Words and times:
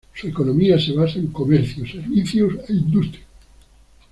Su 0.15 0.27
economía 0.27 0.79
se 0.79 0.93
basa 0.93 1.19
en 1.19 1.27
comercio, 1.27 1.85
servicios 1.85 2.53
e 2.67 2.73
industria. 2.73 3.23